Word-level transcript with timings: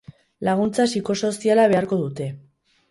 Laguntza 0.47 0.87
psikosoziala 0.89 1.71
beharko 1.77 2.05
dute. 2.05 2.33